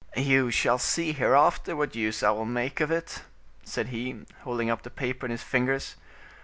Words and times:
"You 0.17 0.49
shall 0.49 0.79
see 0.79 1.11
hereafter 1.13 1.75
what 1.75 1.95
use 1.95 2.23
I 2.23 2.31
will 2.31 2.45
make 2.47 2.79
of 2.81 2.89
it," 2.89 3.21
said 3.63 3.89
he, 3.89 4.25
holding 4.41 4.67
up 4.71 4.81
the 4.81 4.89
paper 4.89 5.27
in 5.27 5.31
his 5.31 5.43
fingers. 5.43 5.95